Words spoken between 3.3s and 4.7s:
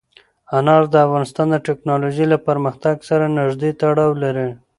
نږدې تړاو لري.